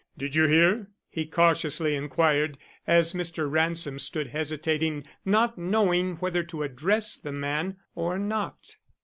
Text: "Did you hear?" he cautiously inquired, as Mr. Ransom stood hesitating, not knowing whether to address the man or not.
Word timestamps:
"Did 0.17 0.33
you 0.33 0.45
hear?" 0.47 0.87
he 1.09 1.27
cautiously 1.27 1.95
inquired, 1.95 2.57
as 2.87 3.13
Mr. 3.13 3.47
Ransom 3.47 3.99
stood 3.99 4.25
hesitating, 4.29 5.03
not 5.25 5.59
knowing 5.59 6.15
whether 6.15 6.41
to 6.41 6.63
address 6.63 7.17
the 7.17 7.31
man 7.31 7.77
or 7.93 8.17
not. 8.17 8.77